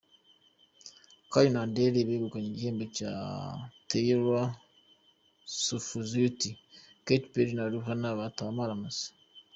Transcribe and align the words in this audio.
Keli 1.31 1.49
na 1.53 1.59
Adele 1.65 1.99
bagukanye 2.09 2.47
ibihembo 2.51 2.85
Teyira 3.89 4.41
Suzifuti, 5.63 6.49
Keti 7.05 7.27
Peri 7.33 7.51
na 7.55 7.63
Rihana 7.71 8.09
bataha 8.19 8.49
amaramasa 8.53 9.07